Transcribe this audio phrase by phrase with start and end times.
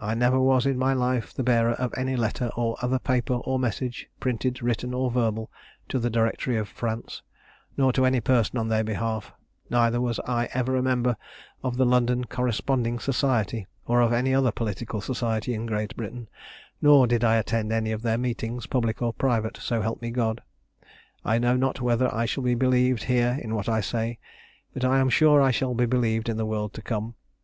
[0.00, 3.58] I never was in my life the bearer of any letter, or other paper or
[3.58, 5.50] message, printed, written, or verbal,
[5.88, 7.22] to the Directory of France,
[7.76, 9.32] nor to any person on their behalf;
[9.68, 11.16] neither was I ever a member
[11.64, 16.28] of the London Corresponding Society, or of any other political society in Great Britain;
[16.80, 20.40] nor did I attend any of their meetings, public or private, so help me God!
[21.24, 24.20] I know not whether I shall be believed here in what I say,
[24.72, 27.16] but I am sure I shall be believed in the world to come.